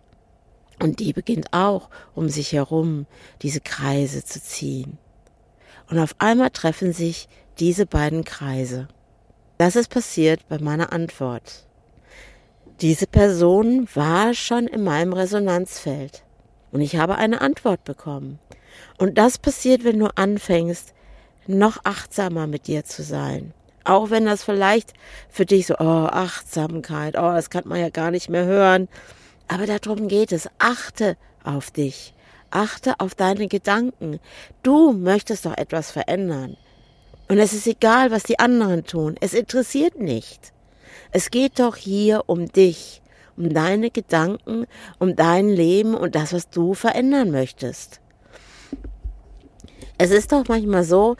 Und 0.79 0.99
die 0.99 1.13
beginnt 1.13 1.47
auch 1.53 1.89
um 2.13 2.29
sich 2.29 2.53
herum 2.53 3.07
diese 3.41 3.61
Kreise 3.61 4.23
zu 4.23 4.41
ziehen. 4.41 4.97
Und 5.89 5.99
auf 5.99 6.15
einmal 6.19 6.51
treffen 6.51 6.93
sich 6.93 7.27
diese 7.59 7.85
beiden 7.85 8.23
Kreise. 8.23 8.87
Das 9.57 9.75
ist 9.75 9.89
passiert 9.89 10.47
bei 10.49 10.59
meiner 10.59 10.93
Antwort. 10.93 11.65
Diese 12.81 13.07
Person 13.07 13.87
war 13.95 14.35
schon 14.35 14.67
in 14.67 14.83
meinem 14.83 15.13
Resonanzfeld 15.13 16.23
und 16.71 16.81
ich 16.81 16.97
habe 16.97 17.15
eine 17.15 17.41
Antwort 17.41 17.83
bekommen. 17.83 18.37
Und 18.99 19.17
das 19.17 19.39
passiert, 19.39 19.83
wenn 19.83 19.97
du 19.97 20.15
anfängst, 20.15 20.93
noch 21.49 21.79
achtsamer 21.83 22.47
mit 22.47 22.67
dir 22.67 22.83
zu 22.85 23.03
sein. 23.03 23.53
Auch 23.83 24.09
wenn 24.09 24.25
das 24.25 24.43
vielleicht 24.43 24.93
für 25.29 25.45
dich 25.45 25.67
so, 25.67 25.75
oh, 25.79 26.07
Achtsamkeit, 26.11 27.15
oh, 27.17 27.31
das 27.33 27.49
kann 27.49 27.63
man 27.67 27.79
ja 27.79 27.89
gar 27.89 28.11
nicht 28.11 28.29
mehr 28.29 28.45
hören. 28.45 28.89
Aber 29.47 29.65
darum 29.65 30.09
geht 30.09 30.33
es. 30.33 30.49
Achte 30.59 31.15
auf 31.43 31.71
dich. 31.71 32.13
Achte 32.51 32.99
auf 32.99 33.15
deine 33.15 33.47
Gedanken. 33.47 34.19
Du 34.61 34.91
möchtest 34.91 35.45
doch 35.45 35.57
etwas 35.57 35.91
verändern. 35.91 36.57
Und 37.29 37.39
es 37.39 37.53
ist 37.53 37.67
egal, 37.67 38.11
was 38.11 38.23
die 38.23 38.39
anderen 38.39 38.85
tun. 38.85 39.15
Es 39.19 39.33
interessiert 39.33 39.99
nicht. 39.99 40.53
Es 41.11 41.29
geht 41.29 41.59
doch 41.59 41.75
hier 41.75 42.23
um 42.27 42.51
dich, 42.51 43.01
um 43.35 43.53
deine 43.53 43.89
Gedanken, 43.89 44.65
um 44.99 45.15
dein 45.15 45.49
Leben 45.49 45.93
und 45.95 46.15
das, 46.15 46.33
was 46.33 46.49
du 46.49 46.73
verändern 46.73 47.31
möchtest. 47.31 48.01
Es 49.99 50.11
ist 50.11 50.31
doch 50.31 50.43
manchmal 50.47 50.83
so, 50.83 51.15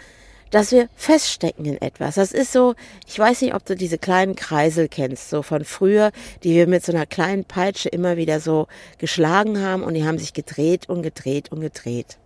dass 0.52 0.72
wir 0.72 0.88
feststecken 0.96 1.66
in 1.66 1.82
etwas. 1.82 2.16
Das 2.16 2.32
ist 2.32 2.52
so, 2.54 2.76
ich 3.08 3.18
weiß 3.18 3.42
nicht, 3.42 3.56
ob 3.56 3.66
du 3.66 3.76
diese 3.76 3.98
kleinen 3.98 4.36
Kreisel 4.36 4.88
kennst, 4.88 5.30
so 5.30 5.42
von 5.42 5.66
früher, 5.66 6.12
die 6.44 6.54
wir 6.54 6.68
mit 6.68 6.86
so 6.86 6.92
einer 6.92 7.06
kleinen 7.06 7.44
Peitsche 7.44 7.90
immer 7.90 8.18
wieder 8.18 8.40
so 8.40 8.68
geschlagen 9.00 9.62
haben 9.62 9.84
und 9.84 9.96
die 9.96 10.06
haben 10.06 10.20
sich 10.20 10.34
gedreht 10.34 10.88
und 10.90 11.02
gedreht 11.02 11.52
und 11.52 11.62
gedreht. 11.62 12.18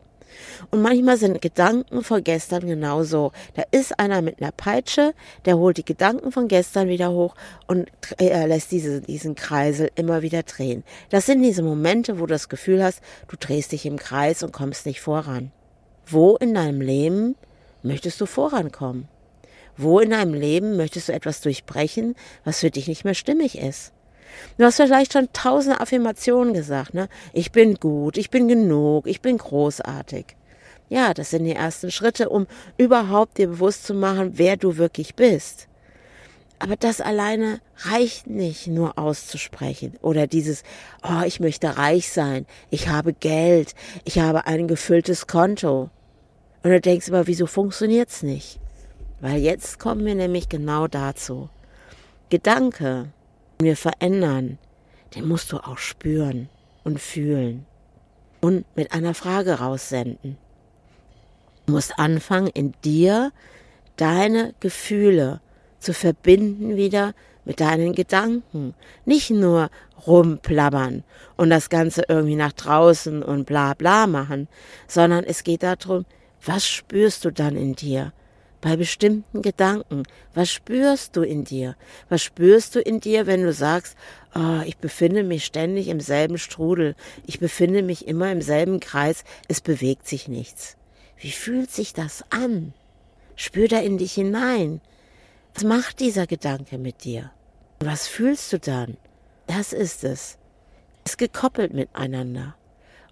Und 0.72 0.82
manchmal 0.82 1.18
sind 1.18 1.42
Gedanken 1.42 2.04
von 2.04 2.24
gestern 2.24 2.66
genauso. 2.66 3.32
Da 3.56 3.64
ist 3.72 3.98
einer 4.00 4.22
mit 4.22 4.42
einer 4.42 4.52
Peitsche, 4.52 5.14
der 5.46 5.58
holt 5.58 5.78
die 5.78 5.86
Gedanken 5.86 6.32
von 6.32 6.48
gestern 6.48 6.88
wieder 6.88 7.12
hoch 7.12 7.36
und 7.68 7.90
er 8.18 8.48
lässt 8.48 8.72
diese, 8.72 9.02
diesen 9.02 9.36
Kreisel 9.36 9.90
immer 9.96 10.22
wieder 10.22 10.44
drehen. 10.44 10.84
Das 11.10 11.26
sind 11.26 11.44
diese 11.44 11.64
Momente, 11.64 12.20
wo 12.20 12.26
du 12.26 12.34
das 12.34 12.50
Gefühl 12.50 12.84
hast, 12.84 13.02
du 13.30 13.38
drehst 13.38 13.72
dich 13.72 13.86
im 13.86 13.98
Kreis 13.98 14.44
und 14.44 14.54
kommst 14.54 14.86
nicht 14.86 15.02
voran. 15.02 15.52
Wo 16.12 16.36
in 16.36 16.54
deinem 16.54 16.82
Leben 16.82 17.36
möchtest 17.84 18.20
du 18.20 18.26
vorankommen? 18.26 19.08
Wo 19.78 20.00
in 20.00 20.10
deinem 20.10 20.34
Leben 20.34 20.76
möchtest 20.76 21.08
du 21.08 21.14
etwas 21.14 21.40
durchbrechen, 21.40 22.16
was 22.44 22.60
für 22.60 22.70
dich 22.70 22.90
nicht 22.90 23.06
mehr 23.06 23.14
stimmig 23.14 23.58
ist? 23.58 23.94
Du 24.58 24.66
hast 24.66 24.76
vielleicht 24.76 25.14
schon 25.14 25.30
tausende 25.32 25.80
Affirmationen 25.80 26.54
gesagt, 26.54 26.94
ne? 26.94 27.08
Ich 27.32 27.54
bin 27.54 27.76
gut, 27.76 28.18
ich 28.18 28.30
bin 28.30 28.50
genug, 28.50 29.08
ich 29.08 29.22
bin 29.22 29.38
großartig. 29.38 30.36
Ja, 30.90 31.14
das 31.14 31.30
sind 31.30 31.46
die 31.46 31.56
ersten 31.56 31.92
Schritte, 31.92 32.28
um 32.28 32.46
überhaupt 32.76 33.38
dir 33.38 33.48
bewusst 33.48 33.86
zu 33.86 33.94
machen, 33.94 34.34
wer 34.36 34.58
du 34.58 34.76
wirklich 34.76 35.16
bist. 35.16 35.70
Aber 36.60 36.76
das 36.76 37.00
alleine 37.00 37.62
reicht 37.78 38.28
nicht 38.28 38.68
nur 38.68 39.00
auszusprechen 39.00 39.94
oder 40.02 40.28
dieses, 40.28 40.64
oh, 41.04 41.24
ich 41.26 41.40
möchte 41.40 41.78
reich 41.78 42.12
sein, 42.12 42.46
ich 42.70 42.90
habe 42.90 43.14
Geld, 43.14 43.74
ich 44.04 44.20
habe 44.20 44.46
ein 44.46 44.68
gefülltes 44.68 45.28
Konto. 45.28 45.90
Und 46.64 46.72
du 46.72 46.80
denkst 46.80 47.08
immer, 47.08 47.28
wieso 47.28 47.48
funktioniert's 47.48 48.24
nicht? 48.24 48.60
Weil 49.20 49.38
jetzt 49.38 49.80
kommen 49.80 50.06
wir 50.06 50.16
nämlich 50.16 50.50
genau 50.50 50.88
dazu. 50.88 51.50
Gedanke, 52.30 53.10
wir 53.60 53.76
verändern, 53.76 54.58
den 55.16 55.28
musst 55.28 55.52
du 55.52 55.58
auch 55.58 55.78
spüren 55.78 56.50
und 56.84 57.00
fühlen 57.00 57.66
und 58.42 58.66
mit 58.76 58.94
einer 58.94 59.14
Frage 59.14 59.60
raussenden. 59.60 60.38
Du 61.66 61.74
musst 61.74 62.00
anfangen, 62.00 62.48
in 62.48 62.74
dir 62.84 63.32
deine 63.98 64.54
Gefühle 64.60 65.42
zu 65.80 65.94
verbinden 65.94 66.76
wieder 66.76 67.14
mit 67.46 67.60
deinen 67.60 67.94
Gedanken. 67.94 68.74
Nicht 69.06 69.30
nur 69.30 69.70
rumplappern 70.08 71.04
und 71.38 71.50
das 71.50 71.70
Ganze 71.70 72.04
irgendwie 72.08 72.36
nach 72.36 72.54
draußen 72.54 73.22
und 73.24 73.46
bla 73.46 73.74
bla 73.74 74.08
machen, 74.08 74.48
sondern 74.88 75.24
es 75.24 75.44
geht 75.44 75.64
darum, 75.64 76.06
was 76.46 76.68
spürst 76.68 77.26
du 77.26 77.32
dann 77.32 77.56
in 77.56 77.76
dir? 77.76 78.14
bei 78.62 78.78
bestimmten 78.78 79.42
Gedanken. 79.42 80.04
Was 80.34 80.52
spürst 80.52 81.16
du 81.16 81.24
in 81.24 81.44
dir? 81.44 81.76
Was 82.10 82.22
spürst 82.22 82.76
du 82.76 82.80
in 82.80 83.00
dir, 83.00 83.26
wenn 83.28 83.42
du 83.42 83.52
sagst, 83.52 83.98
oh, 84.36 84.62
ich 84.66 84.78
befinde 84.78 85.24
mich 85.24 85.46
ständig 85.46 85.88
im 85.88 86.00
selben 86.00 86.38
Strudel, 86.38 86.96
ich 87.26 87.40
befinde 87.40 87.82
mich 87.82 88.08
immer 88.08 88.32
im 88.32 88.42
selben 88.42 88.80
Kreis, 88.80 89.24
es 89.48 89.60
bewegt 89.60 90.08
sich 90.08 90.28
nichts. 90.28 90.78
Wie 91.18 91.32
fühlt 91.32 91.72
sich 91.72 91.94
das 91.94 92.24
an? 92.30 92.74
Spür 93.36 93.68
da 93.68 93.80
in 93.80 93.98
dich 93.98 94.14
hinein. 94.14 94.82
Was 95.56 95.64
macht 95.64 96.00
dieser 96.00 96.28
Gedanke 96.28 96.78
mit 96.78 97.04
dir? 97.04 97.32
Was 97.80 98.08
fühlst 98.08 98.54
du 98.54 98.60
dann? 98.60 98.98
Das 99.48 99.74
ist 99.74 100.04
es. 100.04 100.38
Es 101.04 101.14
ist 101.14 101.18
gekoppelt 101.18 101.74
miteinander. 101.74 102.56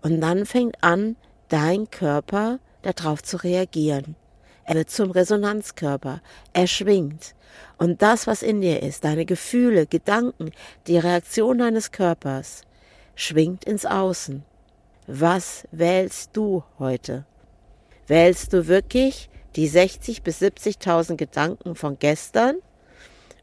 Und 0.02 0.22
dann 0.22 0.46
fängt 0.46 0.82
an, 0.84 1.16
dein 1.50 1.90
Körper 1.90 2.60
darauf 2.82 3.24
zu 3.24 3.38
reagieren. 3.38 4.16
Er 4.70 4.76
wird 4.76 4.92
zum 4.92 5.12
Resonanzkörper. 5.12 6.22
Er 6.54 6.68
schwingt. 6.68 7.34
Und 7.78 8.02
das, 8.02 8.28
was 8.28 8.44
in 8.44 8.62
dir 8.62 8.84
ist, 8.84 9.04
deine 9.04 9.26
Gefühle, 9.26 9.88
Gedanken, 9.88 10.52
die 10.86 11.00
Reaktion 11.00 11.58
deines 11.58 11.92
Körpers, 11.92 12.62
schwingt 13.16 13.66
ins 13.66 13.86
Außen. 13.86 14.44
Was 15.08 15.68
wählst 15.72 16.38
du 16.38 16.64
heute? 16.78 17.26
Wählst 18.06 18.54
du 18.54 18.68
wirklich 18.68 19.30
die 19.56 19.68
60 19.68 20.22
bis 20.22 20.40
70.000 20.40 21.16
Gedanken 21.16 21.74
von 21.74 21.98
gestern? 21.98 22.58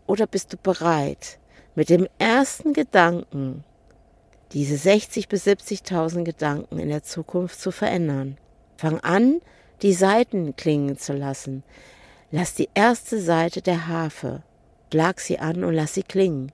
Oder 0.06 0.28
bist 0.28 0.52
du 0.52 0.56
bereit, 0.56 1.38
mit 1.74 1.90
dem 1.90 2.06
ersten 2.18 2.72
Gedanken 2.72 3.64
diese 4.52 4.76
60 4.76 5.28
bis 5.28 5.44
70.000 5.44 6.22
Gedanken 6.22 6.78
in 6.78 6.88
der 6.88 7.02
Zukunft 7.02 7.60
zu 7.60 7.72
verändern? 7.72 8.38
Fang 8.76 9.00
an, 9.00 9.40
die 9.82 9.92
Saiten 9.92 10.56
klingen 10.56 10.98
zu 10.98 11.12
lassen. 11.12 11.62
Lass 12.30 12.54
die 12.54 12.68
erste 12.74 13.20
Seite 13.20 13.62
der 13.62 13.86
Harfe, 13.86 14.42
schlag 14.92 15.20
sie 15.20 15.38
an 15.38 15.64
und 15.64 15.74
lass 15.74 15.94
sie 15.94 16.02
klingen. 16.02 16.52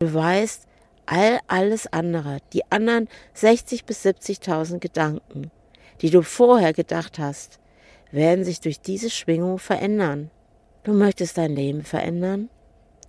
Du 0.00 0.12
weißt, 0.12 0.66
all 1.06 1.38
alles 1.46 1.86
andere, 1.86 2.38
die 2.52 2.62
anderen 2.70 3.08
60 3.34 3.84
bis 3.84 4.04
70.000 4.04 4.78
Gedanken, 4.78 5.50
die 6.00 6.10
du 6.10 6.22
vorher 6.22 6.72
gedacht 6.72 7.18
hast, 7.18 7.58
werden 8.10 8.44
sich 8.44 8.60
durch 8.60 8.80
diese 8.80 9.10
Schwingung 9.10 9.58
verändern. 9.58 10.30
Du 10.84 10.92
möchtest 10.92 11.38
dein 11.38 11.54
Leben 11.54 11.82
verändern? 11.82 12.50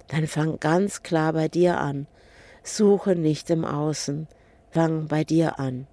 Dann 0.08 0.28
fang 0.28 0.60
ganz 0.60 1.02
klar 1.02 1.34
bei 1.34 1.48
dir 1.48 1.80
an. 1.80 2.08
Suche 2.64 3.16
nicht 3.16 3.50
im 3.50 3.66
Außen, 3.66 4.28
fang 4.70 5.08
bei 5.08 5.24
dir 5.24 5.60
an. 5.60 5.88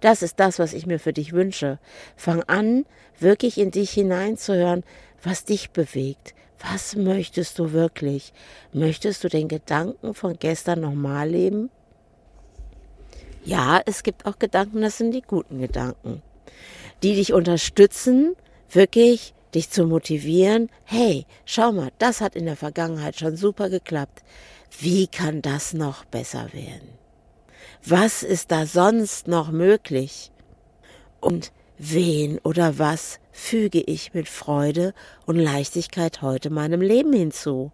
Das 0.00 0.22
ist 0.22 0.40
das, 0.40 0.58
was 0.58 0.72
ich 0.72 0.86
mir 0.86 0.98
für 0.98 1.12
dich 1.12 1.32
wünsche. 1.32 1.78
Fang 2.16 2.42
an, 2.44 2.86
wirklich 3.18 3.58
in 3.58 3.70
dich 3.70 3.90
hineinzuhören, 3.90 4.84
was 5.22 5.44
dich 5.44 5.70
bewegt. 5.70 6.34
Was 6.70 6.94
möchtest 6.94 7.58
du 7.58 7.72
wirklich? 7.72 8.32
Möchtest 8.72 9.24
du 9.24 9.28
den 9.28 9.48
Gedanken 9.48 10.14
von 10.14 10.38
gestern 10.38 10.80
nochmal 10.80 11.28
leben? 11.28 11.70
Ja, 13.44 13.80
es 13.86 14.02
gibt 14.02 14.26
auch 14.26 14.38
Gedanken, 14.38 14.82
das 14.82 14.98
sind 14.98 15.12
die 15.12 15.22
guten 15.22 15.60
Gedanken, 15.60 16.22
die 17.02 17.14
dich 17.14 17.32
unterstützen, 17.32 18.36
wirklich 18.70 19.32
dich 19.54 19.70
zu 19.70 19.86
motivieren. 19.86 20.68
Hey, 20.84 21.24
schau 21.46 21.72
mal, 21.72 21.90
das 21.98 22.20
hat 22.20 22.36
in 22.36 22.44
der 22.44 22.56
Vergangenheit 22.56 23.18
schon 23.18 23.36
super 23.36 23.70
geklappt. 23.70 24.22
Wie 24.78 25.06
kann 25.06 25.40
das 25.40 25.72
noch 25.72 26.04
besser 26.04 26.52
werden? 26.52 26.99
Was 27.84 28.22
ist 28.22 28.50
da 28.50 28.66
sonst 28.66 29.26
noch 29.26 29.50
möglich? 29.50 30.30
Und 31.20 31.52
wen 31.78 32.38
oder 32.40 32.78
was 32.78 33.18
füge 33.32 33.80
ich 33.80 34.12
mit 34.12 34.28
Freude 34.28 34.92
und 35.24 35.36
Leichtigkeit 35.36 36.20
heute 36.20 36.50
meinem 36.50 36.82
Leben 36.82 37.12
hinzu? 37.12 37.72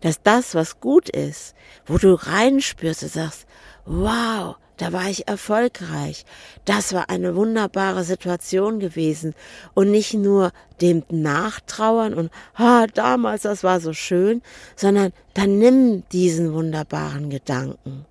Dass 0.00 0.22
das, 0.22 0.54
was 0.54 0.80
gut 0.80 1.10
ist, 1.10 1.54
wo 1.86 1.98
du 1.98 2.14
reinspürst 2.14 3.02
und 3.02 3.12
sagst, 3.12 3.46
wow, 3.84 4.56
da 4.78 4.92
war 4.92 5.08
ich 5.08 5.28
erfolgreich. 5.28 6.24
Das 6.64 6.94
war 6.94 7.10
eine 7.10 7.36
wunderbare 7.36 8.02
Situation 8.02 8.80
gewesen. 8.80 9.34
Und 9.74 9.90
nicht 9.90 10.14
nur 10.14 10.52
dem 10.80 11.04
Nachtrauern 11.10 12.14
und, 12.14 12.30
ha, 12.56 12.86
damals, 12.86 13.42
das 13.42 13.62
war 13.62 13.80
so 13.80 13.92
schön, 13.92 14.42
sondern 14.74 15.12
dann 15.34 15.58
nimm 15.58 16.02
diesen 16.10 16.54
wunderbaren 16.54 17.30
Gedanken 17.30 18.06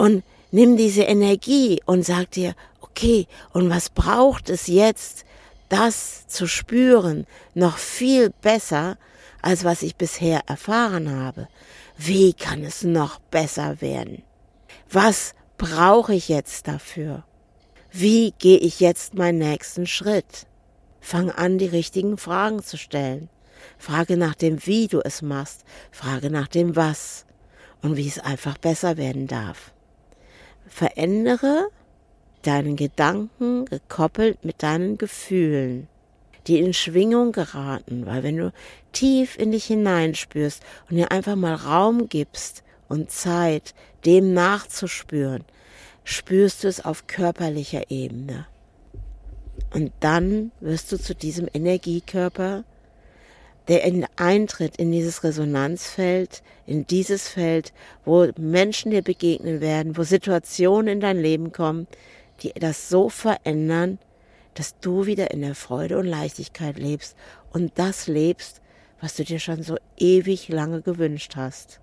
und 0.00 0.24
nimm 0.50 0.76
diese 0.76 1.02
Energie 1.02 1.80
und 1.86 2.04
sag 2.04 2.30
dir, 2.30 2.54
okay, 2.80 3.26
und 3.52 3.70
was 3.70 3.90
braucht 3.90 4.50
es 4.50 4.66
jetzt, 4.66 5.24
das 5.68 6.26
zu 6.26 6.46
spüren, 6.46 7.26
noch 7.54 7.78
viel 7.78 8.30
besser, 8.42 8.98
als 9.42 9.64
was 9.64 9.82
ich 9.82 9.96
bisher 9.96 10.42
erfahren 10.46 11.10
habe? 11.10 11.48
Wie 11.96 12.32
kann 12.32 12.64
es 12.64 12.82
noch 12.82 13.18
besser 13.18 13.80
werden? 13.80 14.22
Was 14.90 15.34
brauche 15.58 16.14
ich 16.14 16.28
jetzt 16.28 16.66
dafür? 16.66 17.24
Wie 17.92 18.32
gehe 18.38 18.58
ich 18.58 18.80
jetzt 18.80 19.14
meinen 19.14 19.38
nächsten 19.38 19.86
Schritt? 19.86 20.46
Fang 21.00 21.30
an, 21.30 21.58
die 21.58 21.66
richtigen 21.66 22.18
Fragen 22.18 22.62
zu 22.62 22.76
stellen. 22.76 23.28
Frage 23.78 24.16
nach 24.16 24.34
dem, 24.34 24.64
wie 24.66 24.86
du 24.86 25.00
es 25.00 25.22
machst. 25.22 25.64
Frage 25.90 26.30
nach 26.30 26.48
dem, 26.48 26.76
was. 26.76 27.26
Und 27.82 27.96
wie 27.96 28.08
es 28.08 28.18
einfach 28.18 28.58
besser 28.58 28.96
werden 28.96 29.26
darf. 29.26 29.72
Verändere 30.70 31.68
deinen 32.42 32.76
Gedanken 32.76 33.66
gekoppelt 33.66 34.44
mit 34.44 34.62
deinen 34.62 34.96
Gefühlen, 34.96 35.88
die 36.46 36.58
in 36.58 36.72
Schwingung 36.72 37.32
geraten, 37.32 38.06
weil 38.06 38.22
wenn 38.22 38.38
du 38.38 38.52
tief 38.92 39.36
in 39.36 39.52
dich 39.52 39.66
hineinspürst 39.66 40.62
und 40.88 40.96
dir 40.96 41.10
einfach 41.10 41.36
mal 41.36 41.54
Raum 41.54 42.08
gibst 42.08 42.62
und 42.88 43.10
Zeit, 43.10 43.74
dem 44.06 44.32
nachzuspüren, 44.32 45.44
spürst 46.04 46.64
du 46.64 46.68
es 46.68 46.82
auf 46.82 47.06
körperlicher 47.06 47.90
Ebene. 47.90 48.46
Und 49.74 49.92
dann 50.00 50.50
wirst 50.60 50.90
du 50.92 50.98
zu 50.98 51.14
diesem 51.14 51.48
Energiekörper, 51.52 52.64
der 53.68 53.84
in 53.84 54.06
eintritt 54.16 54.76
in 54.76 54.90
dieses 54.90 55.22
Resonanzfeld, 55.22 56.42
in 56.66 56.86
dieses 56.86 57.28
Feld, 57.28 57.72
wo 58.04 58.28
Menschen 58.38 58.90
dir 58.90 59.02
begegnen 59.02 59.60
werden, 59.60 59.96
wo 59.96 60.02
Situationen 60.02 60.88
in 60.88 61.00
dein 61.00 61.20
Leben 61.20 61.52
kommen, 61.52 61.86
die 62.42 62.52
das 62.52 62.88
so 62.88 63.08
verändern, 63.08 63.98
dass 64.54 64.78
du 64.80 65.06
wieder 65.06 65.30
in 65.30 65.42
der 65.42 65.54
Freude 65.54 65.98
und 65.98 66.06
Leichtigkeit 66.06 66.78
lebst 66.78 67.16
und 67.52 67.72
das 67.76 68.06
lebst, 68.06 68.60
was 69.00 69.16
du 69.16 69.24
dir 69.24 69.38
schon 69.38 69.62
so 69.62 69.76
ewig 69.96 70.48
lange 70.48 70.82
gewünscht 70.82 71.36
hast. 71.36 71.80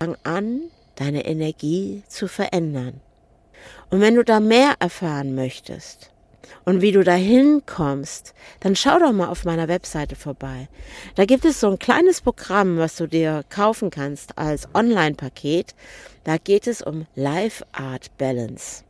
Fang 0.00 0.16
an, 0.24 0.62
deine 0.96 1.24
Energie 1.24 2.02
zu 2.08 2.28
verändern. 2.28 3.00
Und 3.90 4.00
wenn 4.00 4.14
du 4.14 4.24
da 4.24 4.40
mehr 4.40 4.74
erfahren 4.80 5.34
möchtest 5.34 6.10
und 6.64 6.80
wie 6.80 6.92
du 6.92 7.02
dahin 7.04 7.62
kommst, 7.66 8.34
dann 8.60 8.76
schau 8.76 8.98
doch 8.98 9.12
mal 9.12 9.28
auf 9.28 9.44
meiner 9.44 9.68
Webseite 9.68 10.16
vorbei. 10.16 10.68
Da 11.14 11.24
gibt 11.24 11.44
es 11.44 11.60
so 11.60 11.70
ein 11.70 11.78
kleines 11.78 12.20
Programm, 12.20 12.78
was 12.78 12.96
du 12.96 13.06
dir 13.06 13.44
kaufen 13.48 13.90
kannst 13.90 14.38
als 14.38 14.68
Online-Paket. 14.74 15.74
Da 16.24 16.38
geht 16.38 16.66
es 16.66 16.82
um 16.82 17.06
Life 17.14 17.64
Art 17.72 18.16
Balance. 18.18 18.84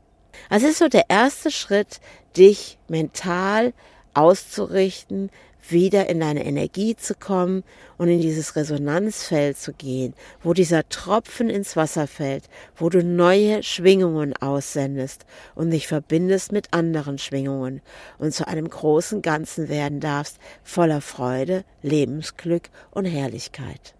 Es 0.51 0.62
ist 0.62 0.79
so 0.79 0.88
der 0.88 1.05
erste 1.09 1.51
Schritt, 1.51 2.01
dich 2.37 2.79
mental 2.88 3.73
auszurichten, 4.14 5.31
wieder 5.70 6.09
in 6.09 6.20
deine 6.20 6.44
Energie 6.44 6.96
zu 6.96 7.14
kommen 7.14 7.64
und 7.98 8.09
in 8.09 8.20
dieses 8.20 8.57
Resonanzfeld 8.57 9.57
zu 9.57 9.72
gehen, 9.72 10.14
wo 10.42 10.52
dieser 10.52 10.88
Tropfen 10.88 11.50
ins 11.50 11.76
Wasser 11.76 12.07
fällt, 12.07 12.44
wo 12.76 12.88
du 12.88 13.02
neue 13.05 13.62
Schwingungen 13.62 14.35
aussendest 14.37 15.26
und 15.55 15.70
dich 15.70 15.87
verbindest 15.87 16.52
mit 16.52 16.72
anderen 16.72 17.18
Schwingungen 17.18 17.81
und 18.18 18.33
zu 18.33 18.46
einem 18.46 18.68
großen 18.68 19.22
Ganzen 19.22 19.68
werden 19.68 20.00
darfst, 20.00 20.38
voller 20.62 21.00
Freude, 21.00 21.64
Lebensglück 21.83 22.70
und 22.90 23.05
Herrlichkeit. 23.05 23.94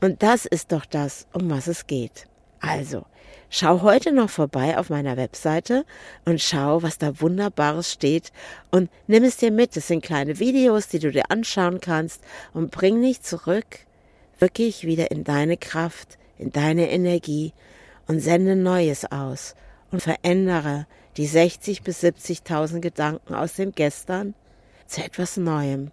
Und 0.00 0.22
das 0.22 0.46
ist 0.46 0.72
doch 0.72 0.84
das, 0.84 1.26
um 1.32 1.48
was 1.50 1.68
es 1.68 1.86
geht. 1.86 2.26
Also, 2.62 3.04
Schau 3.54 3.82
heute 3.82 4.12
noch 4.12 4.30
vorbei 4.30 4.78
auf 4.78 4.88
meiner 4.88 5.18
Webseite 5.18 5.84
und 6.24 6.40
schau, 6.40 6.82
was 6.82 6.96
da 6.96 7.20
Wunderbares 7.20 7.92
steht 7.92 8.32
und 8.70 8.88
nimm 9.08 9.24
es 9.24 9.36
dir 9.36 9.50
mit. 9.50 9.76
Es 9.76 9.88
sind 9.88 10.02
kleine 10.02 10.38
Videos, 10.38 10.88
die 10.88 11.00
du 11.00 11.12
dir 11.12 11.30
anschauen 11.30 11.78
kannst 11.78 12.22
und 12.54 12.70
bring 12.70 13.02
dich 13.02 13.20
zurück, 13.20 13.80
wirklich 14.38 14.86
wieder 14.86 15.10
in 15.10 15.22
deine 15.22 15.58
Kraft, 15.58 16.16
in 16.38 16.50
deine 16.50 16.90
Energie 16.90 17.52
und 18.08 18.20
sende 18.20 18.56
Neues 18.56 19.12
aus 19.12 19.54
und 19.90 20.02
verändere 20.02 20.86
die 21.18 21.26
60 21.26 21.82
bis 21.82 22.02
70.000 22.02 22.80
Gedanken 22.80 23.34
aus 23.34 23.52
dem 23.52 23.72
Gestern 23.72 24.32
zu 24.86 25.04
etwas 25.04 25.36
Neuem. 25.36 25.90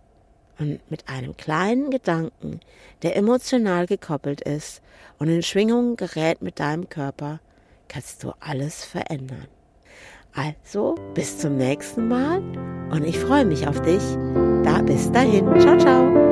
Und 0.59 0.79
mit 0.91 1.07
einem 1.07 1.37
kleinen 1.37 1.89
Gedanken, 1.89 2.59
der 3.01 3.15
emotional 3.15 3.85
gekoppelt 3.85 4.41
ist 4.41 4.81
und 5.17 5.29
in 5.29 5.41
Schwingungen 5.41 5.95
gerät 5.95 6.41
mit 6.41 6.59
deinem 6.59 6.89
Körper, 6.89 7.39
kannst 7.87 8.23
du 8.23 8.33
alles 8.39 8.83
verändern. 8.83 9.47
Also, 10.33 10.95
bis 11.15 11.39
zum 11.39 11.57
nächsten 11.57 12.07
Mal 12.07 12.41
und 12.91 13.03
ich 13.05 13.17
freue 13.17 13.45
mich 13.45 13.67
auf 13.67 13.81
dich. 13.81 14.03
Da 14.63 14.81
bis 14.81 15.11
dahin. 15.11 15.59
Ciao, 15.59 15.77
ciao. 15.77 16.28